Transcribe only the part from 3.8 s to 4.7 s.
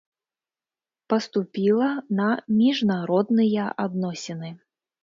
адносіны.